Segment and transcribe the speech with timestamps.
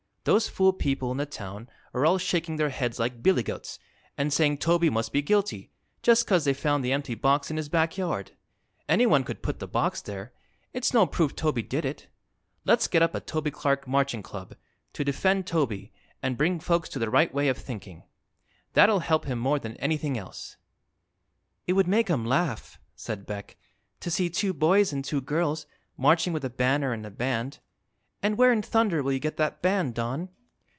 [0.23, 3.79] "Those fool people in the town are all shaking their heads like billygoats
[4.15, 5.71] and saying Toby must be guilty,
[6.03, 8.33] just 'cause they found the empty box in his back yard.
[8.87, 10.31] Anyone could put the box there;
[10.73, 12.07] it's no proof Toby did it.
[12.65, 14.53] Let's get up a Toby Clark Marching Club,
[14.93, 15.91] to defend Toby
[16.21, 18.03] and bring folks to the right way of thinking.
[18.73, 20.55] That'll help him more than anything else."
[21.65, 23.57] "It would make 'em laugh," said Beck,
[24.01, 25.65] "to see two boys and two girls
[25.97, 27.57] marching with a banner and a band.
[28.23, 30.29] And where in thunder will you get that band, Don?"